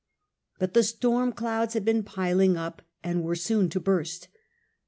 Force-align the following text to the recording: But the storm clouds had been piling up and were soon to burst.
But 0.57 0.73
the 0.73 0.81
storm 0.81 1.31
clouds 1.31 1.75
had 1.75 1.85
been 1.85 2.01
piling 2.01 2.57
up 2.57 2.81
and 3.03 3.21
were 3.21 3.35
soon 3.35 3.69
to 3.69 3.79
burst. 3.79 4.29